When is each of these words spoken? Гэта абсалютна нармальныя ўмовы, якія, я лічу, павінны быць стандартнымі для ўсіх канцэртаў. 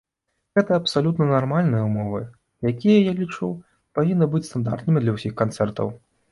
Гэта 0.59 0.71
абсалютна 0.81 1.27
нармальныя 1.33 1.83
ўмовы, 1.89 2.21
якія, 2.71 2.97
я 3.11 3.15
лічу, 3.21 3.53
павінны 4.01 4.33
быць 4.35 4.45
стандартнымі 4.51 4.99
для 5.07 5.11
ўсіх 5.21 5.41
канцэртаў. 5.47 5.97